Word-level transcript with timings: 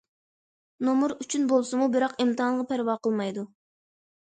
نومۇر 0.87 1.13
ئۈچۈن 1.19 1.47
بولسىمۇ، 1.53 1.91
بىراق 1.99 2.19
ئىمتىھانغا 2.21 2.69
پەرۋا 2.75 3.01
قىلمايدۇ. 3.05 3.51